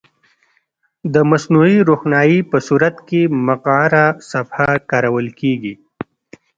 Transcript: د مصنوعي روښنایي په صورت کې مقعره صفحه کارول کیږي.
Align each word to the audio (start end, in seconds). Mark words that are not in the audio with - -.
د 1.13 1.15
مصنوعي 1.31 1.79
روښنایي 1.89 2.39
په 2.51 2.57
صورت 2.67 2.95
کې 3.07 3.21
مقعره 3.47 4.05
صفحه 4.31 4.71
کارول 4.91 5.27
کیږي. 5.39 5.73